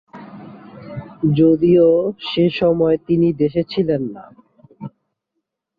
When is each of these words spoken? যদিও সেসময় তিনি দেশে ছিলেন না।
যদিও 1.37 1.87
সেসময় 2.29 2.97
তিনি 3.07 3.27
দেশে 3.33 3.61
ছিলেন 3.63 4.01
না। 4.15 4.23